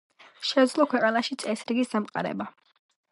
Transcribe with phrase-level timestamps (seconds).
[0.51, 2.49] შეძლო ქვეყანაში წესრიგის დამყარება.